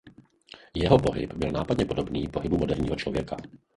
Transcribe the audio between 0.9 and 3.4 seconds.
pohyb byl nápadně podobný pohybu moderního člověka.